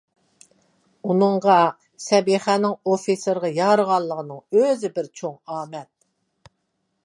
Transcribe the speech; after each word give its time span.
ئۇنىڭغا 1.09 1.57
سەبىخەنىڭ 2.05 2.75
ئوفىتسېرغا 2.93 3.53
يارىغانلىقىنىڭ 3.59 4.43
ئۆزى 4.61 4.93
بىر 4.99 5.15
چوڭ 5.21 5.39
ئامەت. 5.59 5.91